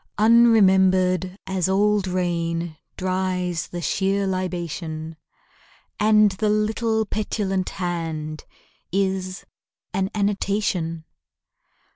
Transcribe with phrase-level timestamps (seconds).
[0.17, 5.15] Unremembered as old rain Dries the sheer libation;
[5.99, 8.45] And the little petulant hand
[8.91, 9.45] Is
[9.93, 11.05] an annotation.